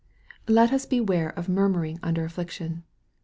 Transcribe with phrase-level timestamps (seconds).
[0.47, 2.81] Let us beware of murmuring under affliction.